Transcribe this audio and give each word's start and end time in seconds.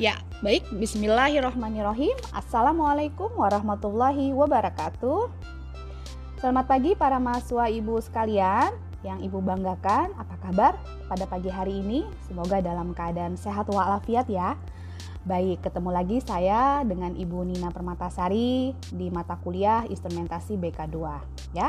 Ya, 0.00 0.16
baik. 0.40 0.72
Bismillahirrahmanirrahim. 0.72 2.16
Assalamualaikum 2.32 3.28
warahmatullahi 3.36 4.32
wabarakatuh. 4.32 5.28
Selamat 6.40 6.64
pagi 6.64 6.96
para 6.96 7.20
mahasiswa 7.20 7.68
ibu 7.68 8.00
sekalian 8.00 8.72
yang 9.04 9.20
ibu 9.20 9.44
banggakan. 9.44 10.16
Apa 10.16 10.48
kabar 10.48 10.80
pada 11.12 11.28
pagi 11.28 11.52
hari 11.52 11.84
ini? 11.84 12.08
Semoga 12.24 12.64
dalam 12.64 12.96
keadaan 12.96 13.36
sehat 13.36 13.68
walafiat 13.68 14.32
ya. 14.32 14.56
Baik, 15.28 15.60
ketemu 15.60 15.92
lagi 15.92 16.18
saya 16.24 16.80
dengan 16.88 17.12
Ibu 17.12 17.44
Nina 17.46 17.68
Permatasari 17.68 18.72
di 18.90 19.06
mata 19.12 19.36
kuliah 19.44 19.84
Instrumentasi 19.92 20.56
BK2 20.56 20.96
ya. 21.52 21.68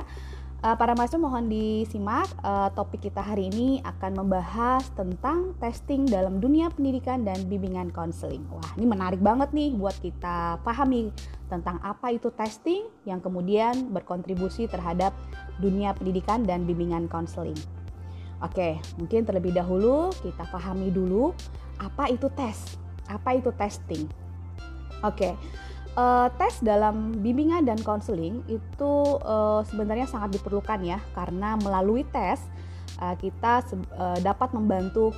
Uh, 0.63 0.79
para 0.79 0.95
mahasiswa 0.95 1.19
mohon 1.19 1.51
disimak 1.51 2.23
uh, 2.39 2.71
topik 2.71 3.11
kita 3.11 3.19
hari 3.19 3.51
ini 3.51 3.83
akan 3.83 4.23
membahas 4.23 4.87
tentang 4.95 5.51
testing 5.59 6.07
dalam 6.07 6.39
dunia 6.39 6.71
pendidikan 6.71 7.27
dan 7.27 7.35
bimbingan 7.51 7.91
konseling. 7.91 8.47
Wah, 8.47 8.63
ini 8.79 8.87
menarik 8.87 9.19
banget 9.19 9.51
nih 9.51 9.75
buat 9.75 9.91
kita 9.99 10.63
pahami 10.63 11.11
tentang 11.51 11.83
apa 11.83 12.15
itu 12.15 12.31
testing 12.31 12.87
yang 13.03 13.19
kemudian 13.19 13.91
berkontribusi 13.91 14.71
terhadap 14.71 15.11
dunia 15.59 15.91
pendidikan 15.99 16.47
dan 16.47 16.63
bimbingan 16.63 17.11
konseling. 17.11 17.59
Oke, 18.39 18.79
mungkin 18.95 19.27
terlebih 19.27 19.51
dahulu 19.51 20.15
kita 20.23 20.47
pahami 20.47 20.95
dulu 20.95 21.35
apa 21.75 22.07
itu 22.07 22.31
tes, 22.39 22.79
apa 23.11 23.35
itu 23.35 23.51
testing. 23.59 24.07
Oke 25.03 25.35
uh, 25.97 26.27
tes 26.37 26.61
dalam 26.61 27.21
bimbingan 27.21 27.65
dan 27.65 27.79
konseling 27.81 28.41
itu 28.49 28.93
uh, 29.23 29.61
sebenarnya 29.67 30.09
sangat 30.09 30.37
diperlukan 30.39 30.79
ya 30.81 30.99
karena 31.13 31.57
melalui 31.59 32.05
tes 32.09 32.41
uh, 33.01 33.15
kita 33.17 33.65
uh, 33.97 34.17
dapat 34.21 34.53
membantu 34.53 35.13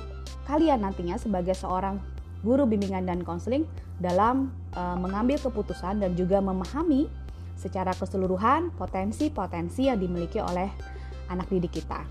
kalian 0.46 0.84
nantinya 0.84 1.18
sebagai 1.18 1.56
seorang 1.56 1.98
guru 2.44 2.68
bimbingan 2.68 3.08
dan 3.08 3.26
konseling 3.26 3.66
dalam 3.98 4.52
uh, 4.76 4.94
mengambil 4.94 5.40
keputusan 5.40 5.98
dan 5.98 6.12
juga 6.14 6.38
memahami 6.38 7.08
secara 7.56 7.96
keseluruhan 7.96 8.70
potensi-potensi 8.76 9.88
yang 9.88 9.96
dimiliki 9.96 10.38
oleh 10.38 10.68
anak 11.32 11.48
didik 11.48 11.80
kita. 11.80 12.04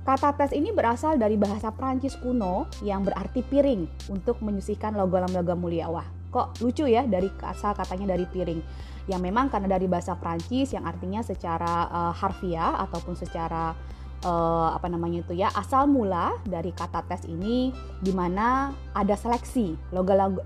Kata 0.00 0.32
tes 0.32 0.56
ini 0.56 0.72
berasal 0.72 1.20
dari 1.20 1.36
bahasa 1.36 1.68
Prancis 1.74 2.16
kuno 2.16 2.70
yang 2.80 3.04
berarti 3.04 3.44
piring 3.44 4.08
untuk 4.08 4.40
menyisihkan 4.40 4.96
logam-logam 4.96 5.60
mulia. 5.60 5.92
Wah, 5.92 6.08
kok 6.30 6.62
lucu 6.62 6.86
ya 6.86 7.04
dari 7.04 7.28
asal 7.42 7.74
katanya 7.74 8.14
dari 8.14 8.24
piring. 8.24 8.62
Yang 9.10 9.20
memang 9.26 9.50
karena 9.50 9.74
dari 9.74 9.90
bahasa 9.90 10.14
Prancis 10.14 10.70
yang 10.70 10.86
artinya 10.86 11.20
secara 11.26 11.90
uh, 11.90 12.12
harfiah 12.14 12.78
ataupun 12.86 13.18
secara 13.18 13.74
uh, 14.22 14.70
apa 14.70 14.86
namanya 14.86 15.26
itu 15.26 15.34
ya 15.34 15.50
asal 15.50 15.90
mula 15.90 16.38
dari 16.46 16.70
kata 16.70 17.02
tes 17.10 17.26
ini 17.26 17.74
di 17.98 18.14
mana 18.14 18.70
ada 18.94 19.18
seleksi. 19.18 19.74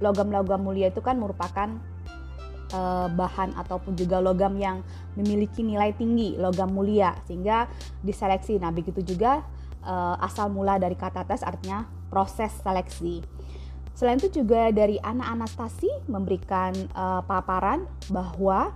Logam-logam 0.01 0.61
mulia 0.65 0.89
itu 0.89 1.05
kan 1.05 1.21
merupakan 1.21 1.69
uh, 2.73 3.09
bahan 3.13 3.53
ataupun 3.61 3.93
juga 4.01 4.25
logam 4.25 4.57
yang 4.57 4.81
memiliki 5.21 5.61
nilai 5.61 5.93
tinggi 5.93 6.41
logam 6.41 6.73
mulia 6.73 7.21
sehingga 7.29 7.69
diseleksi. 8.01 8.57
Nah 8.57 8.73
begitu 8.73 9.05
juga 9.05 9.45
asal 10.25 10.49
mula 10.49 10.81
dari 10.81 10.97
kata 10.97 11.29
tes 11.29 11.45
artinya 11.45 11.85
proses 12.09 12.49
seleksi 12.65 13.21
Selain 13.95 14.19
itu 14.19 14.43
juga 14.43 14.75
dari 14.75 14.99
Ana 15.07 15.31
Anastasi 15.31 15.87
memberikan 16.11 16.75
uh, 16.99 17.23
paparan 17.23 17.87
bahwa 18.11 18.75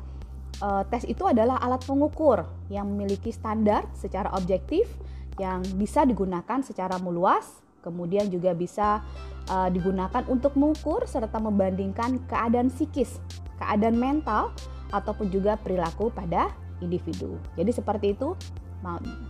uh, 0.62 0.86
tes 0.86 1.02
itu 1.10 1.26
adalah 1.26 1.58
alat 1.58 1.82
pengukur 1.82 2.46
yang 2.70 2.86
memiliki 2.86 3.34
standar 3.34 3.82
secara 3.98 4.30
objektif 4.38 4.86
yang 5.42 5.62
bisa 5.74 6.06
digunakan 6.06 6.62
secara 6.62 7.02
meluas, 7.02 7.62
kemudian 7.82 8.30
juga 8.30 8.54
bisa 8.54 9.02
uh, 9.50 9.66
digunakan 9.66 10.22
untuk 10.30 10.54
mengukur 10.54 11.02
serta 11.02 11.42
membandingkan 11.42 12.22
keadaan 12.30 12.70
psikis, 12.70 13.18
keadaan 13.58 13.98
mental 13.98 14.54
ataupun 14.94 15.34
juga 15.34 15.58
perilaku 15.58 16.14
pada 16.14 16.54
individu. 16.78 17.42
Jadi 17.58 17.70
seperti 17.74 18.06
itu 18.14 18.38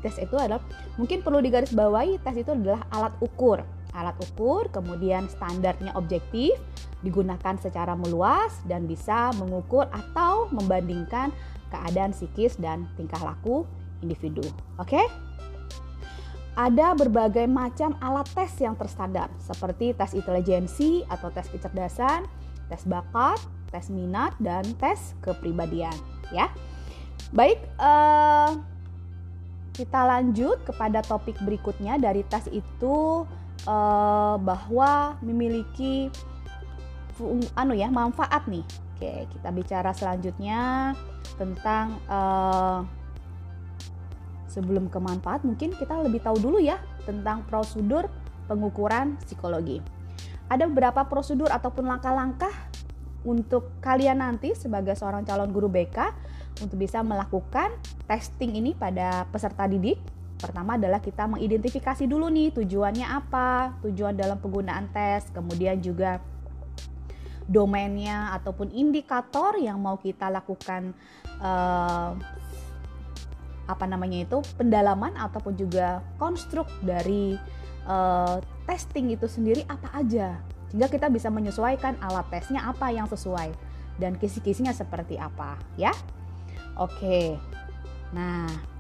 tes 0.05 0.21
itu 0.21 0.37
adalah 0.37 0.61
mungkin 1.01 1.25
perlu 1.25 1.41
digarisbawahi 1.41 2.21
tes 2.21 2.37
itu 2.37 2.53
adalah 2.53 2.85
alat 2.93 3.17
ukur 3.25 3.65
alat 3.97 4.17
ukur, 4.21 4.69
kemudian 4.69 5.29
standarnya 5.29 5.95
objektif, 5.97 6.55
digunakan 7.01 7.55
secara 7.57 7.95
meluas 7.95 8.59
dan 8.67 8.85
bisa 8.91 9.31
mengukur 9.39 9.87
atau 9.89 10.51
membandingkan 10.51 11.31
keadaan 11.71 12.11
psikis 12.11 12.59
dan 12.59 12.89
tingkah 12.99 13.21
laku 13.23 13.69
individu. 14.03 14.45
Oke? 14.81 15.01
Ada 16.59 16.99
berbagai 16.99 17.47
macam 17.47 17.95
alat 18.03 18.27
tes 18.35 18.51
yang 18.59 18.75
terstandar 18.75 19.31
seperti 19.39 19.95
tes 19.95 20.11
intelijensi 20.11 21.07
atau 21.07 21.31
tes 21.31 21.47
kecerdasan, 21.47 22.27
tes 22.67 22.83
bakat, 22.83 23.39
tes 23.71 23.87
minat 23.95 24.35
dan 24.43 24.67
tes 24.83 25.15
kepribadian, 25.23 25.95
ya. 26.35 26.51
Baik, 27.31 27.63
uh, 27.79 28.59
kita 29.71 30.01
lanjut 30.03 30.59
kepada 30.67 30.99
topik 31.07 31.39
berikutnya 31.47 31.95
dari 32.03 32.27
tes 32.27 32.51
itu 32.51 33.23
uh, 33.69 34.35
bahwa 34.41 35.21
memiliki 35.21 36.09
anu 37.53 37.77
ya 37.77 37.93
manfaat 37.93 38.49
nih. 38.49 38.65
Oke, 38.97 39.29
kita 39.31 39.49
bicara 39.55 39.91
selanjutnya 39.95 40.93
tentang 41.39 42.01
uh, 42.11 42.83
sebelum 44.49 44.91
ke 44.91 44.99
manfaat 44.99 45.45
mungkin 45.45 45.71
kita 45.77 46.01
lebih 46.03 46.25
tahu 46.25 46.41
dulu 46.41 46.59
ya 46.59 46.81
tentang 47.05 47.45
prosedur 47.47 48.09
pengukuran 48.49 49.21
psikologi. 49.23 49.85
Ada 50.49 50.65
beberapa 50.67 51.05
prosedur 51.05 51.53
ataupun 51.53 51.85
langkah-langkah 51.85 52.51
untuk 53.29 53.77
kalian 53.85 54.25
nanti 54.25 54.57
sebagai 54.57 54.97
seorang 54.97 55.23
calon 55.29 55.53
guru 55.53 55.69
BK 55.69 55.99
untuk 56.65 56.81
bisa 56.81 57.05
melakukan 57.05 57.71
testing 58.09 58.57
ini 58.57 58.73
pada 58.73 59.29
peserta 59.29 59.69
didik 59.69 60.01
Pertama 60.39 60.79
adalah 60.79 61.03
kita 61.03 61.27
mengidentifikasi 61.27 62.07
dulu 62.07 62.31
nih 62.31 62.55
tujuannya 62.55 63.07
apa, 63.11 63.75
tujuan 63.83 64.15
dalam 64.15 64.39
penggunaan 64.39 64.87
tes, 64.95 65.27
kemudian 65.35 65.83
juga 65.83 66.23
domainnya 67.49 68.37
ataupun 68.39 68.71
indikator 68.71 69.57
yang 69.59 69.81
mau 69.81 69.97
kita 69.97 70.29
lakukan 70.29 70.93
uh, 71.41 72.13
apa 73.69 73.85
namanya 73.85 74.25
itu 74.25 74.39
pendalaman 74.57 75.17
ataupun 75.17 75.57
juga 75.57 76.05
konstruk 76.21 76.69
dari 76.85 77.37
uh, 77.89 78.41
testing 78.69 79.13
itu 79.13 79.25
sendiri 79.25 79.65
apa 79.69 79.93
aja 79.97 80.41
sehingga 80.69 80.89
kita 80.93 81.09
bisa 81.09 81.33
menyesuaikan 81.33 81.97
alat 82.05 82.29
tesnya 82.29 82.69
apa 82.69 82.93
yang 82.93 83.09
sesuai 83.09 83.53
dan 83.97 84.15
kisi-kisinya 84.21 84.71
seperti 84.71 85.17
apa 85.17 85.57
ya. 85.81 85.91
Oke. 86.77 87.35
Nah 88.13 88.78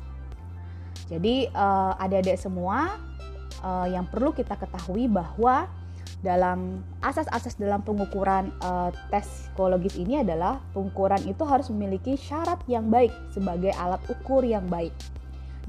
jadi 1.07 1.47
uh, 1.55 1.95
adik-adik 2.03 2.35
semua 2.35 2.99
uh, 3.63 3.87
yang 3.87 4.05
perlu 4.11 4.35
kita 4.35 4.59
ketahui 4.59 5.07
bahwa 5.07 5.71
dalam 6.19 6.83
asas-asas 6.99 7.55
dalam 7.55 7.79
pengukuran 7.87 8.51
uh, 8.59 8.91
tes 9.07 9.23
psikologis 9.23 9.95
ini 9.95 10.19
adalah 10.27 10.59
pengukuran 10.75 11.23
itu 11.31 11.47
harus 11.47 11.71
memiliki 11.71 12.19
syarat 12.19 12.59
yang 12.67 12.91
baik 12.91 13.15
sebagai 13.31 13.71
alat 13.79 14.03
ukur 14.11 14.43
yang 14.43 14.67
baik. 14.67 14.91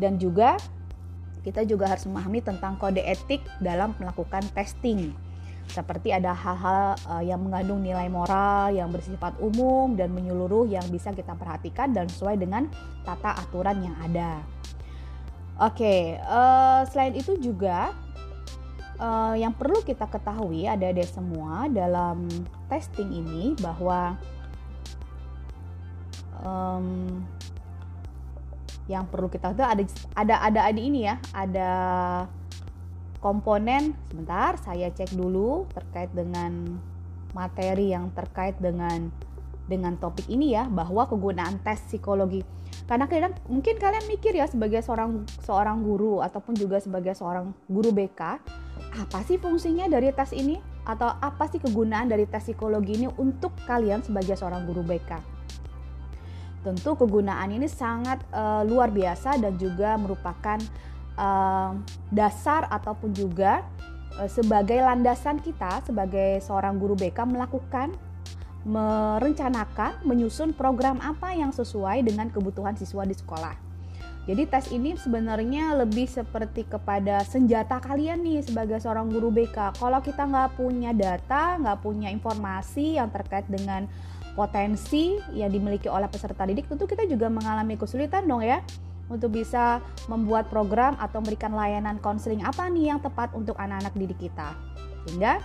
Dan 0.01 0.17
juga 0.17 0.57
kita 1.45 1.63
juga 1.69 1.93
harus 1.93 2.09
memahami 2.09 2.41
tentang 2.41 2.81
kode 2.81 3.03
etik 3.05 3.45
dalam 3.61 3.93
melakukan 4.01 4.41
testing. 4.57 5.13
Seperti 5.69 6.09
ada 6.09 6.33
hal-hal 6.33 6.97
uh, 7.05 7.21
yang 7.21 7.45
mengandung 7.45 7.85
nilai 7.85 8.09
moral 8.09 8.73
yang 8.73 8.89
bersifat 8.89 9.37
umum 9.37 9.93
dan 9.93 10.09
menyeluruh 10.09 10.65
yang 10.65 10.81
bisa 10.89 11.13
kita 11.13 11.37
perhatikan 11.37 11.93
dan 11.93 12.09
sesuai 12.09 12.41
dengan 12.41 12.65
tata 13.05 13.37
aturan 13.37 13.85
yang 13.85 13.93
ada. 14.01 14.41
Oke, 15.59 16.15
uh, 16.23 16.87
selain 16.87 17.19
itu 17.19 17.35
juga 17.35 17.91
uh, 18.95 19.35
yang 19.35 19.51
perlu 19.51 19.83
kita 19.83 20.07
ketahui 20.07 20.63
ada 20.63 20.87
ada 20.87 21.03
semua 21.03 21.67
dalam 21.67 22.31
testing 22.71 23.11
ini 23.11 23.59
bahwa 23.59 24.15
um, 26.39 27.19
yang 28.87 29.03
perlu 29.11 29.27
kita 29.27 29.51
tahu 29.51 29.67
ada 29.67 29.83
ada 30.15 30.35
ada 30.47 30.59
ada 30.71 30.79
ini 30.79 31.03
ya, 31.03 31.19
ada 31.35 31.71
komponen. 33.19 33.99
Sebentar, 34.07 34.55
saya 34.63 34.87
cek 34.95 35.11
dulu 35.11 35.67
terkait 35.75 36.07
dengan 36.15 36.79
materi 37.35 37.91
yang 37.91 38.15
terkait 38.15 38.55
dengan 38.63 39.11
dengan 39.67 39.99
topik 39.99 40.25
ini 40.31 40.55
ya 40.55 40.71
bahwa 40.71 41.03
kegunaan 41.03 41.59
tes 41.61 41.83
psikologi 41.83 42.47
karena 42.89 43.05
kadang 43.05 43.37
mungkin 43.45 43.77
kalian 43.77 44.09
mikir 44.09 44.33
ya 44.33 44.49
sebagai 44.49 44.81
seorang 44.81 45.21
seorang 45.45 45.85
guru 45.85 46.25
ataupun 46.25 46.57
juga 46.57 46.81
sebagai 46.81 47.13
seorang 47.13 47.53
guru 47.69 47.93
BK 47.93 48.41
apa 48.89 49.21
sih 49.29 49.37
fungsinya 49.37 49.85
dari 49.85 50.09
tes 50.09 50.33
ini? 50.33 50.57
Atau 50.89 51.05
apa 51.05 51.45
sih 51.45 51.61
kegunaan 51.61 52.09
dari 52.09 52.25
tes 52.25 52.49
psikologi 52.49 52.97
ini 52.97 53.07
untuk 53.21 53.53
kalian 53.69 54.01
sebagai 54.01 54.33
seorang 54.33 54.65
guru 54.65 54.81
BK 54.81 55.39
tentu 56.63 56.95
kegunaan 56.95 57.55
ini 57.55 57.71
sangat 57.71 58.19
uh, 58.35 58.67
luar 58.67 58.91
biasa 58.91 59.39
dan 59.39 59.55
juga 59.55 59.95
merupakan 59.95 60.59
uh, 61.15 61.71
dasar 62.11 62.67
ataupun 62.67 63.15
juga 63.15 63.63
uh, 64.19 64.27
sebagai 64.27 64.83
landasan 64.83 65.39
kita 65.39 65.79
sebagai 65.87 66.43
seorang 66.43 66.75
guru 66.75 66.99
BK 66.99 67.23
melakukan 67.23 67.95
merencanakan, 68.67 70.03
menyusun 70.03 70.51
program 70.51 70.99
apa 70.99 71.31
yang 71.31 71.55
sesuai 71.55 72.03
dengan 72.03 72.27
kebutuhan 72.27 72.75
siswa 72.75 73.07
di 73.07 73.15
sekolah. 73.15 73.55
Jadi 74.29 74.45
tes 74.45 74.69
ini 74.69 74.93
sebenarnya 74.93 75.73
lebih 75.73 76.05
seperti 76.05 76.67
kepada 76.67 77.25
senjata 77.25 77.81
kalian 77.81 78.21
nih 78.21 78.45
sebagai 78.45 78.77
seorang 78.77 79.09
guru 79.09 79.33
BK. 79.33 79.73
Kalau 79.79 79.99
kita 80.05 80.27
nggak 80.27 80.53
punya 80.53 80.93
data, 80.93 81.57
nggak 81.57 81.81
punya 81.81 82.13
informasi 82.13 83.01
yang 83.01 83.09
terkait 83.09 83.49
dengan 83.49 83.89
potensi 84.37 85.17
yang 85.33 85.49
dimiliki 85.49 85.89
oleh 85.89 86.05
peserta 86.05 86.45
didik, 86.45 86.69
tentu 86.69 86.85
kita 86.85 87.09
juga 87.09 87.25
mengalami 87.27 87.73
kesulitan 87.73 88.29
dong 88.29 88.45
ya 88.45 88.61
untuk 89.09 89.33
bisa 89.33 89.81
membuat 90.05 90.47
program 90.53 90.93
atau 91.01 91.19
memberikan 91.19 91.51
layanan 91.51 91.97
konseling 91.97 92.45
apa 92.45 92.69
nih 92.69 92.93
yang 92.93 93.01
tepat 93.01 93.33
untuk 93.33 93.57
anak-anak 93.57 93.97
didik 93.97 94.29
kita. 94.29 94.53
Sehingga 95.09 95.41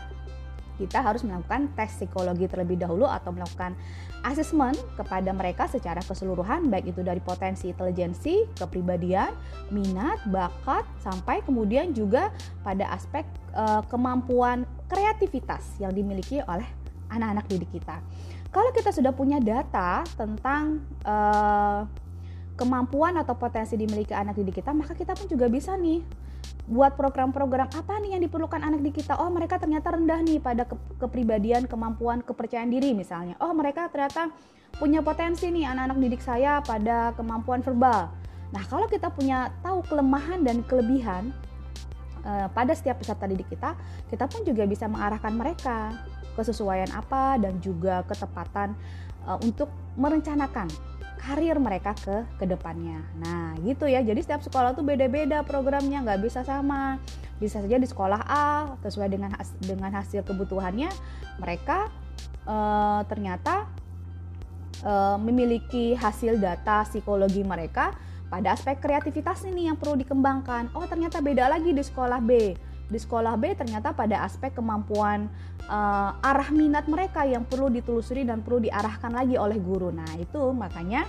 kita 0.75 1.01
harus 1.01 1.23
melakukan 1.23 1.71
tes 1.79 1.95
psikologi 1.95 2.51
terlebih 2.51 2.79
dahulu 2.81 3.07
atau 3.07 3.31
melakukan 3.31 3.79
asesmen 4.25 4.73
kepada 4.97 5.31
mereka 5.37 5.69
secara 5.69 6.01
keseluruhan 6.01 6.73
baik 6.73 6.97
itu 6.97 7.05
dari 7.05 7.21
potensi 7.21 7.71
intelijensi, 7.71 8.49
kepribadian, 8.57 9.31
minat, 9.69 10.25
bakat 10.33 10.89
sampai 11.05 11.45
kemudian 11.45 11.93
juga 11.93 12.33
pada 12.65 12.89
aspek 12.97 13.23
e, 13.53 13.65
kemampuan 13.93 14.65
kreativitas 14.89 15.77
yang 15.77 15.93
dimiliki 15.93 16.41
oleh 16.49 16.67
anak-anak 17.13 17.45
didik 17.47 17.71
kita. 17.71 18.01
Kalau 18.49 18.71
kita 18.73 18.95
sudah 18.95 19.13
punya 19.13 19.39
data 19.45 20.03
tentang 20.17 20.81
e, 21.05 21.17
kemampuan 22.57 23.21
atau 23.21 23.37
potensi 23.37 23.77
dimiliki 23.77 24.17
anak 24.17 24.41
didik 24.41 24.65
kita, 24.65 24.73
maka 24.73 24.97
kita 24.97 25.13
pun 25.13 25.29
juga 25.29 25.53
bisa 25.53 25.77
nih 25.77 26.24
buat 26.65 26.97
program-program 26.97 27.69
apa 27.77 28.01
nih 28.01 28.17
yang 28.17 28.23
diperlukan 28.25 28.57
anak 28.57 28.81
didik 28.81 29.05
kita. 29.05 29.21
Oh, 29.21 29.29
mereka 29.29 29.61
ternyata 29.61 29.93
rendah 29.93 30.21
nih 30.25 30.41
pada 30.41 30.65
ke 30.65 30.77
kepribadian, 30.97 31.69
kemampuan, 31.69 32.25
kepercayaan 32.25 32.73
diri 32.73 32.97
misalnya. 32.97 33.37
Oh, 33.45 33.53
mereka 33.53 33.93
ternyata 33.93 34.33
punya 34.81 35.05
potensi 35.05 35.53
nih 35.53 35.69
anak-anak 35.69 35.99
didik 36.01 36.23
saya 36.25 36.65
pada 36.65 37.13
kemampuan 37.15 37.61
verbal. 37.61 38.09
Nah, 38.51 38.63
kalau 38.71 38.89
kita 38.89 39.13
punya 39.13 39.53
tahu 39.61 39.85
kelemahan 39.85 40.41
dan 40.41 40.65
kelebihan 40.65 41.37
uh, 42.25 42.49
pada 42.49 42.73
setiap 42.73 42.97
peserta 42.97 43.29
didik 43.29 43.47
kita, 43.53 43.77
kita 44.09 44.25
pun 44.25 44.41
juga 44.43 44.65
bisa 44.65 44.89
mengarahkan 44.89 45.37
mereka 45.37 45.93
kesesuaian 46.35 46.91
apa 46.97 47.39
dan 47.39 47.61
juga 47.63 48.03
ketepatan 48.09 48.75
uh, 49.29 49.39
untuk 49.45 49.71
merencanakan 49.95 50.67
karir 51.25 51.57
mereka 51.57 51.97
ke 51.97 52.29
ke 52.37 52.45
depannya. 52.45 53.01
Nah 53.17 53.57
gitu 53.65 53.89
ya, 53.89 54.05
jadi 54.05 54.21
setiap 54.21 54.45
sekolah 54.45 54.77
tuh 54.77 54.85
beda-beda 54.85 55.41
programnya, 55.41 56.05
nggak 56.05 56.21
bisa 56.21 56.45
sama. 56.45 57.01
Bisa 57.41 57.65
saja 57.65 57.81
di 57.81 57.89
sekolah 57.89 58.21
A 58.29 58.79
sesuai 58.85 59.09
dengan 59.11 59.33
has 59.35 59.51
dengan 59.59 59.91
hasil 59.91 60.23
kebutuhannya 60.23 60.87
mereka 61.43 61.91
e, 62.47 62.57
ternyata 63.11 63.67
e, 64.79 64.93
memiliki 65.19 65.99
hasil 65.99 66.39
data 66.39 66.87
psikologi 66.87 67.43
mereka 67.43 67.91
pada 68.31 68.55
aspek 68.55 68.79
kreativitas 68.79 69.43
ini 69.49 69.67
yang 69.67 69.75
perlu 69.75 69.99
dikembangkan. 69.99 70.71
Oh 70.79 70.87
ternyata 70.87 71.19
beda 71.19 71.51
lagi 71.51 71.75
di 71.75 71.83
sekolah 71.83 72.23
B 72.23 72.55
di 72.85 72.99
sekolah 73.01 73.41
B 73.41 73.57
ternyata 73.57 73.97
pada 73.97 74.23
aspek 74.25 74.53
kemampuan 74.53 75.29
uh, 75.67 76.13
arah 76.21 76.49
minat 76.53 76.85
mereka 76.85 77.25
yang 77.25 77.49
perlu 77.49 77.73
ditelusuri 77.73 78.29
dan 78.29 78.45
perlu 78.45 78.61
diarahkan 78.65 79.13
lagi 79.13 79.41
oleh 79.41 79.57
guru. 79.57 79.89
Nah, 79.89 80.09
itu 80.21 80.53
makanya 80.53 81.09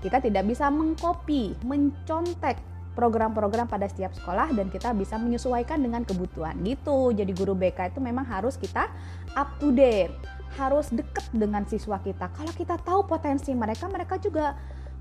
kita 0.00 0.18
tidak 0.24 0.48
bisa 0.48 0.72
mengcopy, 0.72 1.60
mencontek 1.60 2.56
program-program 2.96 3.70
pada 3.70 3.86
setiap 3.86 4.10
sekolah 4.16 4.50
dan 4.56 4.72
kita 4.72 4.90
bisa 4.96 5.20
menyesuaikan 5.20 5.78
dengan 5.78 6.02
kebutuhan 6.02 6.58
gitu. 6.64 7.14
Jadi 7.14 7.32
guru 7.36 7.54
BK 7.54 7.94
itu 7.94 8.00
memang 8.02 8.26
harus 8.26 8.56
kita 8.56 8.88
up 9.36 9.60
to 9.62 9.70
date, 9.70 10.12
harus 10.58 10.90
deket 10.90 11.24
dengan 11.30 11.62
siswa 11.68 12.00
kita. 12.02 12.32
Kalau 12.34 12.52
kita 12.56 12.80
tahu 12.80 13.06
potensi 13.06 13.54
mereka, 13.54 13.86
mereka 13.86 14.18
juga 14.18 14.58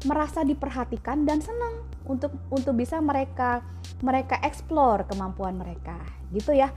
merasa 0.08 0.48
diperhatikan 0.48 1.28
dan 1.28 1.44
senang 1.44 1.84
untuk 2.08 2.32
untuk 2.48 2.76
bisa 2.76 3.00
mereka 3.04 3.66
mereka 4.00 4.40
explore 4.46 5.04
kemampuan 5.10 5.60
mereka 5.60 6.00
gitu 6.32 6.56
ya. 6.56 6.72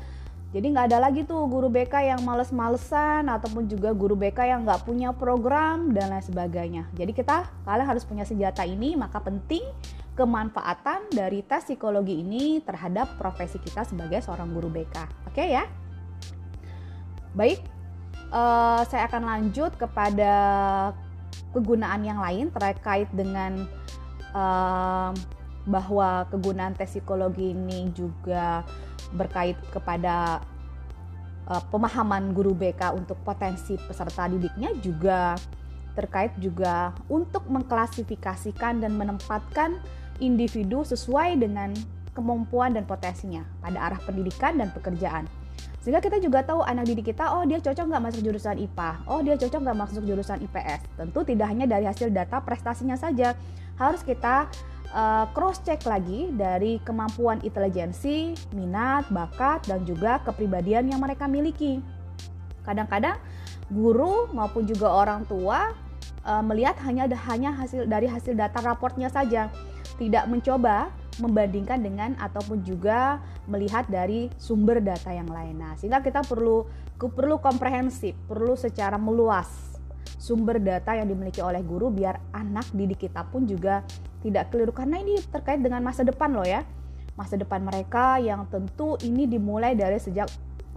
Jadi 0.53 0.69
nggak 0.69 0.93
ada 0.93 1.09
lagi 1.09 1.25
tuh 1.25 1.49
guru 1.49 1.73
BK 1.73 2.13
yang 2.13 2.21
males-malesan 2.29 3.25
ataupun 3.25 3.73
juga 3.73 3.97
guru 3.97 4.13
BK 4.13 4.53
yang 4.53 4.69
nggak 4.69 4.85
punya 4.85 5.09
program 5.17 5.97
dan 5.97 6.13
lain 6.13 6.21
sebagainya. 6.21 6.85
Jadi 6.93 7.17
kita 7.17 7.49
kalian 7.65 7.89
harus 7.89 8.05
punya 8.05 8.29
senjata 8.29 8.61
ini 8.69 8.93
maka 8.93 9.17
penting 9.25 9.65
kemanfaatan 10.13 11.09
dari 11.09 11.41
tes 11.41 11.65
psikologi 11.65 12.21
ini 12.21 12.61
terhadap 12.61 13.17
profesi 13.17 13.57
kita 13.57 13.89
sebagai 13.89 14.21
seorang 14.21 14.53
guru 14.53 14.69
BK 14.69 14.97
oke 15.25 15.33
okay, 15.33 15.57
ya? 15.57 15.65
Baik 17.33 17.65
uh, 18.29 18.85
saya 18.85 19.09
akan 19.09 19.23
lanjut 19.25 19.73
kepada 19.81 20.33
kegunaan 21.53 22.03
yang 22.03 22.19
lain 22.19 22.49
terkait 22.51 23.09
dengan 23.13 23.69
uh, 24.33 25.13
bahwa 25.63 26.27
kegunaan 26.33 26.75
tes 26.75 26.91
psikologi 26.91 27.55
ini 27.55 27.93
juga 27.95 28.67
berkait 29.15 29.55
kepada 29.71 30.43
uh, 31.47 31.63
pemahaman 31.71 32.35
guru 32.35 32.57
BK 32.57 32.97
untuk 32.99 33.21
potensi 33.23 33.79
peserta 33.79 34.27
didiknya 34.27 34.75
juga 34.83 35.39
terkait 35.93 36.33
juga 36.41 36.97
untuk 37.13 37.45
mengklasifikasikan 37.53 38.81
dan 38.81 38.97
menempatkan 38.97 39.77
individu 40.25 40.83
sesuai 40.89 41.37
dengan 41.37 41.77
kemampuan 42.17 42.73
dan 42.77 42.85
potensinya 42.89 43.45
pada 43.61 43.93
arah 43.93 44.01
pendidikan 44.05 44.57
dan 44.57 44.73
pekerjaan. 44.73 45.29
Sehingga 45.83 45.99
kita 45.99 46.23
juga 46.23 46.47
tahu 46.47 46.63
anak 46.63 46.87
didik 46.87 47.11
kita, 47.11 47.35
oh 47.35 47.43
dia 47.43 47.59
cocok 47.59 47.91
nggak 47.91 48.03
masuk 48.07 48.23
jurusan 48.23 48.55
IPA, 48.55 48.91
oh 49.11 49.19
dia 49.19 49.35
cocok 49.35 49.61
nggak 49.67 49.79
masuk 49.83 50.03
jurusan 50.07 50.39
IPS. 50.47 50.81
Tentu 50.95 51.21
tidak 51.27 51.51
hanya 51.51 51.67
dari 51.67 51.91
hasil 51.91 52.15
data 52.15 52.39
prestasinya 52.39 52.95
saja, 52.95 53.35
harus 53.83 54.07
kita 54.07 54.47
uh, 54.95 55.27
cross 55.35 55.59
check 55.67 55.83
lagi 55.83 56.31
dari 56.31 56.79
kemampuan 56.87 57.43
intelijensi, 57.43 58.31
minat, 58.55 59.11
bakat, 59.11 59.67
dan 59.67 59.83
juga 59.83 60.23
kepribadian 60.23 60.87
yang 60.87 61.03
mereka 61.03 61.27
miliki. 61.27 61.83
Kadang-kadang 62.63 63.19
guru 63.67 64.31
maupun 64.31 64.63
juga 64.63 64.87
orang 64.87 65.27
tua 65.27 65.75
uh, 66.23 66.43
melihat 66.47 66.79
hanya 66.87 67.11
hanya 67.27 67.51
hasil 67.59 67.91
dari 67.91 68.07
hasil 68.07 68.39
data 68.39 68.63
raportnya 68.63 69.11
saja, 69.11 69.51
tidak 69.99 70.31
mencoba 70.31 70.95
membandingkan 71.21 71.85
dengan 71.85 72.17
ataupun 72.17 72.65
juga 72.65 73.21
melihat 73.51 73.85
dari 73.91 74.33
sumber 74.41 74.81
data 74.81 75.13
yang 75.13 75.29
lain. 75.29 75.61
Nah, 75.61 75.77
sehingga 75.77 76.01
kita 76.01 76.25
perlu 76.25 76.65
perlu 76.97 77.43
komprehensif, 77.43 78.15
perlu 78.31 78.55
secara 78.55 78.95
meluas 78.95 79.73
sumber 80.23 80.63
data 80.63 80.95
yang 80.95 81.11
dimiliki 81.11 81.43
oleh 81.43 81.67
guru 81.67 81.91
biar 81.91 82.31
anak 82.31 82.71
didik 82.71 83.11
kita 83.11 83.27
pun 83.27 83.43
juga 83.43 83.83
tidak 84.23 84.55
keliru 84.55 84.71
karena 84.71 85.03
ini 85.03 85.19
terkait 85.19 85.59
dengan 85.59 85.83
masa 85.83 86.07
depan 86.07 86.31
loh 86.31 86.47
ya. 86.47 86.63
Masa 87.19 87.37
depan 87.37 87.61
mereka 87.61 88.23
yang 88.23 88.47
tentu 88.49 88.97
ini 89.03 89.27
dimulai 89.29 89.77
dari 89.77 89.99
sejak 89.99 90.31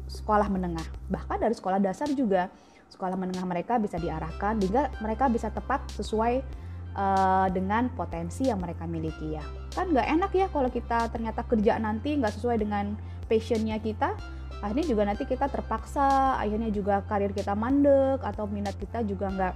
sekolah 0.09 0.49
menengah, 0.51 0.83
bahkan 1.07 1.39
dari 1.39 1.53
sekolah 1.53 1.79
dasar 1.79 2.09
juga. 2.11 2.49
Sekolah 2.89 3.17
menengah 3.17 3.45
mereka 3.47 3.81
bisa 3.81 3.97
diarahkan 3.97 4.61
hingga 4.61 4.93
mereka 4.99 5.29
bisa 5.29 5.49
tepat 5.49 5.85
sesuai 5.95 6.64
uh, 6.95 7.47
dengan 7.51 7.91
potensi 7.93 8.47
yang 8.47 8.63
mereka 8.63 8.87
miliki 8.89 9.35
ya 9.35 9.43
kan 9.75 9.91
nggak 9.91 10.07
enak 10.07 10.31
ya 10.33 10.47
kalau 10.49 10.71
kita 10.71 11.11
ternyata 11.11 11.43
kerja 11.43 11.77
nanti 11.77 12.15
nggak 12.15 12.33
sesuai 12.39 12.57
dengan 12.63 12.95
passionnya 13.27 13.77
kita 13.83 14.15
akhirnya 14.63 14.85
juga 14.87 15.03
nanti 15.05 15.23
kita 15.27 15.51
terpaksa 15.51 16.39
akhirnya 16.39 16.71
juga 16.71 17.03
karir 17.05 17.35
kita 17.35 17.53
mandek 17.53 18.23
atau 18.23 18.47
minat 18.47 18.73
kita 18.79 19.03
juga 19.03 19.29
nggak 19.29 19.53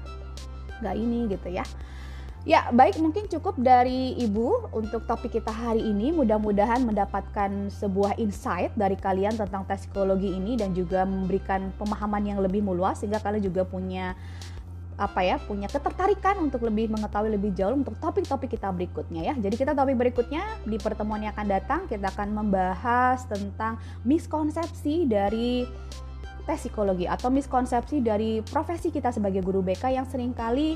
nggak 0.83 0.95
ini 0.95 1.19
gitu 1.31 1.49
ya 1.49 1.65
Ya, 2.47 2.71
baik 2.71 2.95
mungkin 3.03 3.27
cukup 3.27 3.59
dari 3.59 4.15
Ibu 4.15 4.71
untuk 4.71 5.03
topik 5.03 5.35
kita 5.35 5.51
hari 5.51 5.83
ini. 5.83 6.15
Mudah-mudahan 6.15 6.87
mendapatkan 6.87 7.67
sebuah 7.67 8.15
insight 8.15 8.71
dari 8.79 8.95
kalian 8.95 9.35
tentang 9.35 9.67
tes 9.67 9.83
psikologi 9.83 10.31
ini 10.31 10.55
dan 10.55 10.71
juga 10.71 11.03
memberikan 11.03 11.75
pemahaman 11.75 12.23
yang 12.23 12.39
lebih 12.39 12.63
meluas 12.63 13.03
sehingga 13.03 13.19
kalian 13.19 13.43
juga 13.43 13.67
punya 13.67 14.15
apa 14.99 15.23
ya 15.23 15.39
punya 15.39 15.71
ketertarikan 15.71 16.35
untuk 16.43 16.67
lebih 16.67 16.91
mengetahui 16.91 17.31
lebih 17.31 17.55
jauh 17.55 17.71
untuk 17.71 17.95
topik-topik 18.03 18.51
kita 18.51 18.67
berikutnya 18.75 19.31
ya. 19.31 19.33
Jadi 19.39 19.55
kita 19.55 19.71
topik 19.71 19.95
berikutnya 19.95 20.43
di 20.67 20.75
pertemuan 20.75 21.23
yang 21.23 21.31
akan 21.31 21.47
datang 21.47 21.79
kita 21.87 22.11
akan 22.11 22.35
membahas 22.35 23.23
tentang 23.31 23.79
miskonsepsi 24.03 25.07
dari 25.07 25.63
tes 26.43 26.65
psikologi 26.65 27.05
atau 27.05 27.31
miskonsepsi 27.31 28.01
dari 28.03 28.41
profesi 28.43 28.89
kita 28.89 29.13
sebagai 29.13 29.39
guru 29.45 29.61
BK 29.61 29.93
yang 29.93 30.09
sering 30.09 30.33
kali 30.33 30.75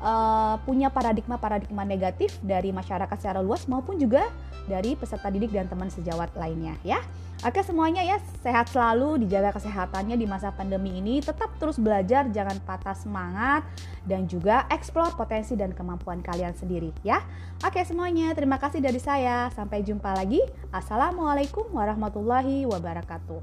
uh, 0.00 0.56
punya 0.64 0.88
paradigma-paradigma 0.88 1.84
negatif 1.84 2.40
dari 2.40 2.72
masyarakat 2.72 3.16
secara 3.20 3.44
luas 3.44 3.68
maupun 3.68 4.00
juga 4.00 4.26
dari 4.64 4.96
peserta 4.96 5.28
didik 5.28 5.52
dan 5.52 5.68
teman 5.68 5.92
sejawat 5.92 6.32
lainnya 6.34 6.74
ya. 6.82 6.98
Oke 7.40 7.64
semuanya 7.64 8.04
ya, 8.04 8.20
sehat 8.44 8.68
selalu, 8.68 9.24
dijaga 9.24 9.56
kesehatannya 9.56 10.20
di 10.20 10.28
masa 10.28 10.52
pandemi 10.52 11.00
ini, 11.00 11.24
tetap 11.24 11.56
terus 11.56 11.80
belajar, 11.80 12.28
jangan 12.28 12.60
patah 12.68 12.92
semangat, 12.92 13.64
dan 14.04 14.28
juga 14.28 14.68
eksplor 14.68 15.16
potensi 15.16 15.56
dan 15.56 15.72
kemampuan 15.72 16.20
kalian 16.20 16.52
sendiri 16.52 16.92
ya. 17.00 17.24
Oke 17.64 17.80
semuanya, 17.80 18.36
terima 18.36 18.60
kasih 18.60 18.84
dari 18.84 19.00
saya. 19.00 19.48
Sampai 19.56 19.80
jumpa 19.80 20.12
lagi. 20.12 20.44
Assalamualaikum 20.68 21.64
warahmatullahi 21.72 22.68
wabarakatuh. 22.68 23.40